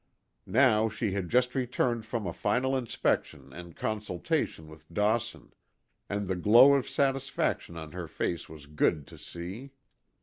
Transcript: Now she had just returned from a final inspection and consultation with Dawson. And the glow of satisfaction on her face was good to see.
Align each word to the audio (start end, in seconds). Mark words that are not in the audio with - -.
Now 0.47 0.89
she 0.89 1.11
had 1.11 1.29
just 1.29 1.53
returned 1.53 2.07
from 2.07 2.25
a 2.25 2.33
final 2.33 2.75
inspection 2.75 3.53
and 3.53 3.75
consultation 3.75 4.67
with 4.67 4.91
Dawson. 4.91 5.53
And 6.09 6.27
the 6.27 6.35
glow 6.35 6.73
of 6.73 6.89
satisfaction 6.89 7.77
on 7.77 7.91
her 7.91 8.07
face 8.07 8.49
was 8.49 8.65
good 8.65 9.05
to 9.05 9.19
see. 9.19 9.73